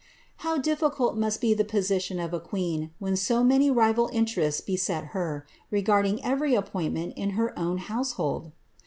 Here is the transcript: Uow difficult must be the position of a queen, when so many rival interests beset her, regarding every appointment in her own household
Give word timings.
Uow 0.39 0.59
difficult 0.59 1.15
must 1.15 1.39
be 1.39 1.53
the 1.53 1.63
position 1.63 2.19
of 2.19 2.33
a 2.33 2.39
queen, 2.39 2.89
when 2.97 3.15
so 3.15 3.43
many 3.43 3.69
rival 3.69 4.09
interests 4.11 4.59
beset 4.59 5.09
her, 5.13 5.45
regarding 5.69 6.25
every 6.25 6.55
appointment 6.55 7.13
in 7.15 7.29
her 7.37 7.53
own 7.59 7.77
household 7.77 8.51